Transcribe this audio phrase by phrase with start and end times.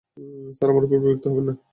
[0.55, 1.53] Sir, আমার উপর বিরক্ত হবেন না।